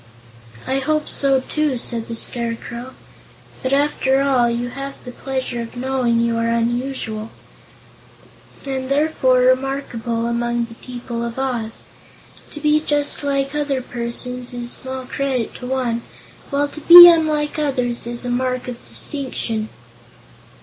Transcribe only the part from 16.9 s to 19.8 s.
unlike others is a mark of distinction."